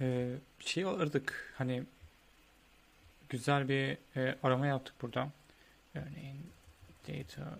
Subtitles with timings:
[0.00, 1.54] e, şey aradık.
[1.58, 1.84] Hani
[3.28, 5.30] güzel bir e, arama yaptık burada.
[5.94, 6.46] Örneğin
[7.08, 7.58] data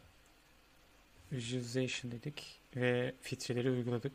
[1.32, 4.12] visualization dedik ve filtreleri uyguladık.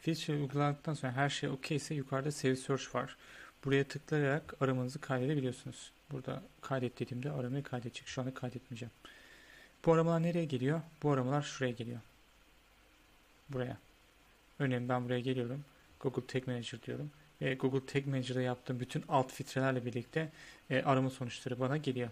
[0.00, 3.16] Filtre uyguladıktan sonra her şey okey ise yukarıda save search var.
[3.64, 5.92] Buraya tıklayarak aramanızı kaydedebiliyorsunuz.
[6.10, 8.06] Burada kaydet dediğimde aramayı kaydedecek.
[8.06, 8.92] Şu anda kaydetmeyeceğim.
[9.86, 10.80] Bu aramalar nereye geliyor?
[11.02, 12.00] Bu aramalar şuraya geliyor.
[13.48, 13.76] Buraya.
[14.58, 15.64] Örneğin ben buraya geliyorum.
[16.00, 17.10] Google Tag Manager diyorum.
[17.42, 20.32] Ve Google Tag Manager'da yaptığım bütün alt filtrelerle birlikte
[20.70, 22.10] e, arama sonuçları bana geliyor.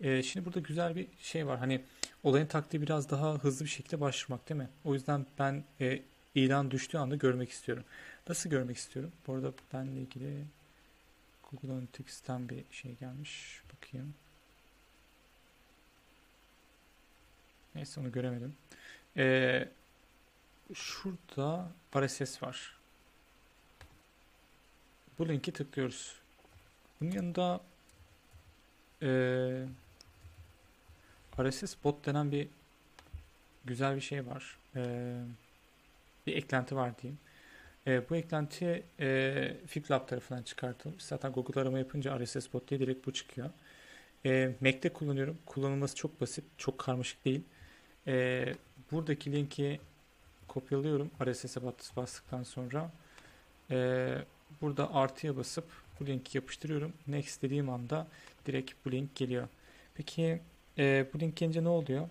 [0.00, 1.58] E, şimdi burada güzel bir şey var.
[1.58, 1.80] Hani
[2.22, 4.68] olayın taktiği biraz daha hızlı bir şekilde başvurmak değil mi?
[4.84, 6.02] O yüzden ben e,
[6.34, 7.84] ilan düştüğü anda görmek istiyorum.
[8.28, 9.12] Nasıl görmek istiyorum?
[9.26, 10.44] Bu arada benle ilgili
[11.50, 13.62] Google Analytics'ten bir şey gelmiş.
[13.74, 14.14] Bakayım.
[17.74, 18.54] Neyse onu göremedim.
[19.16, 19.68] Ee,
[20.74, 22.79] şurada RSS var.
[25.20, 26.14] Bu linki tıklıyoruz.
[27.00, 27.60] Bunun yanında
[29.02, 29.64] ee,
[31.40, 32.48] RSS bot denen bir
[33.64, 34.58] güzel bir şey var.
[34.76, 35.20] Ee,
[36.26, 37.18] bir eklenti var diyeyim.
[37.86, 41.04] E, bu eklenti e, FipLab tarafından çıkartılmış.
[41.04, 43.50] Zaten Google arama yapınca RSS bot diye direkt bu çıkıyor.
[44.26, 45.38] E, Mac'te kullanıyorum.
[45.46, 47.42] Kullanılması çok basit, çok karmaşık değil.
[48.06, 48.44] E,
[48.92, 49.80] buradaki linki
[50.48, 51.62] kopyalıyorum RSS'e
[51.96, 52.90] bastıktan sonra.
[53.70, 54.08] E,
[54.60, 55.64] burada artıya basıp
[56.00, 56.92] bu linki yapıştırıyorum.
[57.06, 58.06] Next dediğim anda
[58.46, 59.48] direkt bu link geliyor.
[59.94, 60.40] Peki
[60.78, 62.08] e, bu link gelince ne oluyor?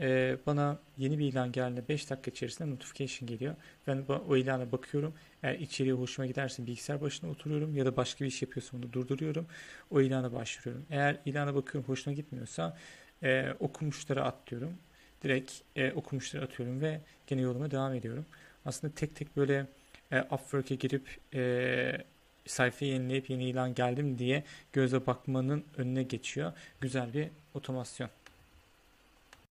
[0.00, 3.54] e, bana yeni bir ilan geldiğinde 5 dakika içerisinde notification geliyor.
[3.86, 5.14] Ben o ilana bakıyorum.
[5.42, 9.46] Eğer içeriği hoşuma giderse bilgisayar başına oturuyorum ya da başka bir iş yapıyorsam onu durduruyorum.
[9.90, 10.86] O ilana başvuruyorum.
[10.90, 12.78] Eğer ilana bakıyorum hoşuma gitmiyorsa
[13.22, 14.74] e, okumuşlara at diyorum.
[15.22, 18.26] Direkt e, okumuşlara atıyorum ve gene yoluma devam ediyorum.
[18.64, 19.66] Aslında tek tek böyle
[20.12, 22.04] e, Upwork'e girip e,
[22.46, 26.52] sayfayı yenileyip yeni ilan geldim diye göze bakmanın önüne geçiyor.
[26.80, 28.10] Güzel bir otomasyon.